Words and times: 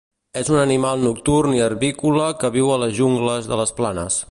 És 0.39 0.47
un 0.53 0.61
animal 0.61 1.03
nocturn 1.07 1.53
i 1.57 1.61
arborícola 1.67 2.31
que 2.45 2.51
viu 2.57 2.73
a 2.73 2.81
les 2.85 2.97
jungles 3.03 3.51
de 3.53 3.61
les 3.63 3.79
planes. 3.83 4.19